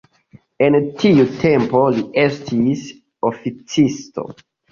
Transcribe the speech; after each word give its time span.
En 0.67 0.77
tiu 1.01 1.25
tempo 1.43 1.83
li 1.97 2.01
estis 2.23 2.87
oficisto. 3.33 4.27